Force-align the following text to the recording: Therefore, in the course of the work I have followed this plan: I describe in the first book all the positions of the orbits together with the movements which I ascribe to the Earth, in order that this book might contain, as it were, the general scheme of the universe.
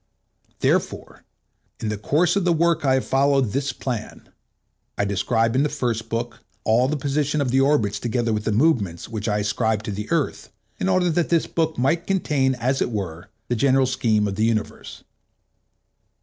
Therefore, 0.61 1.25
in 1.79 1.89
the 1.89 1.97
course 1.99 2.35
of 2.35 2.43
the 2.43 2.51
work 2.51 2.83
I 2.83 2.95
have 2.95 3.05
followed 3.05 3.51
this 3.51 3.71
plan: 3.71 4.29
I 4.97 5.05
describe 5.05 5.55
in 5.55 5.61
the 5.61 5.69
first 5.69 6.09
book 6.09 6.39
all 6.63 6.87
the 6.87 6.97
positions 6.97 7.39
of 7.41 7.51
the 7.51 7.61
orbits 7.61 7.99
together 7.99 8.33
with 8.33 8.45
the 8.45 8.51
movements 8.51 9.07
which 9.07 9.27
I 9.29 9.37
ascribe 9.37 9.83
to 9.83 9.91
the 9.91 10.09
Earth, 10.09 10.51
in 10.79 10.89
order 10.89 11.11
that 11.11 11.29
this 11.29 11.45
book 11.45 11.77
might 11.77 12.07
contain, 12.07 12.55
as 12.55 12.81
it 12.81 12.89
were, 12.89 13.29
the 13.47 13.55
general 13.55 13.85
scheme 13.85 14.27
of 14.27 14.37
the 14.37 14.45
universe. 14.45 15.03